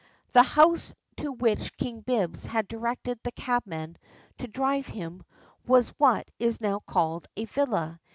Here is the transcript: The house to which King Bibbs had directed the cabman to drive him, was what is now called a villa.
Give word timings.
The 0.31 0.41
house 0.41 0.95
to 1.17 1.31
which 1.31 1.77
King 1.77 1.99
Bibbs 2.01 2.47
had 2.47 2.67
directed 2.67 3.19
the 3.21 3.31
cabman 3.31 3.99
to 4.39 4.47
drive 4.47 4.87
him, 4.87 5.23
was 5.67 5.89
what 5.99 6.27
is 6.39 6.59
now 6.59 6.79
called 6.79 7.27
a 7.37 7.45
villa. 7.45 7.99